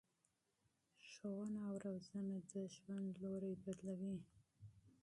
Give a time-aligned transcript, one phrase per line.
[1.09, 4.17] ښوونه او روزنه د ژوند لوری بدلوي.